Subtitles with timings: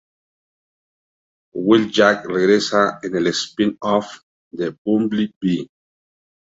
[1.67, 4.19] Wheeljack regresa en el spin-off
[4.65, 5.63] Bumblebee.